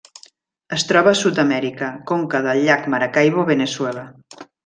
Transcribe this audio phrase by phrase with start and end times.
[0.77, 4.09] Es troba a Sud-amèrica: conca del llac Maracaibo a Veneçuela.